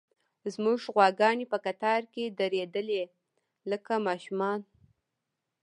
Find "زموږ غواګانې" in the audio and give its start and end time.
0.53-1.45